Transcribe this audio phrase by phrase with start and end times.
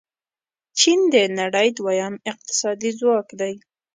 [0.79, 3.53] چین د نړۍ دویم اقتصادي ځواک دی.